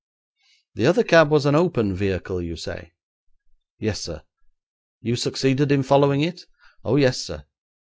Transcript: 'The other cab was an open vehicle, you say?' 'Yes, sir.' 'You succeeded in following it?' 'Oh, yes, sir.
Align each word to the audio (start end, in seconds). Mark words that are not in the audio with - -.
'The 0.73 0.87
other 0.87 1.03
cab 1.03 1.29
was 1.29 1.45
an 1.45 1.53
open 1.53 1.93
vehicle, 1.95 2.41
you 2.41 2.55
say?' 2.55 2.91
'Yes, 3.77 4.01
sir.' 4.01 4.23
'You 4.99 5.15
succeeded 5.15 5.71
in 5.71 5.83
following 5.83 6.21
it?' 6.21 6.47
'Oh, 6.83 6.95
yes, 6.95 7.19
sir. 7.21 7.45